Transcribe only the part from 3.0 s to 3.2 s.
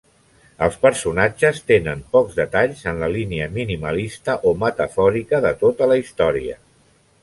la